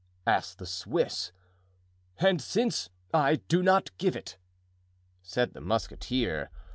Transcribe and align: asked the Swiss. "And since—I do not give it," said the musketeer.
asked 0.25 0.57
the 0.57 0.65
Swiss. 0.65 1.31
"And 2.17 2.41
since—I 2.41 3.35
do 3.35 3.61
not 3.61 3.95
give 3.99 4.15
it," 4.15 4.39
said 5.21 5.53
the 5.53 5.61
musketeer. 5.61 6.49